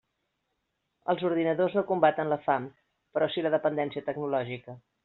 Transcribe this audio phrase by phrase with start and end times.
[1.13, 2.67] Els ordinadors no combaten la fam,
[3.19, 4.81] però sí la dependència tecnològica.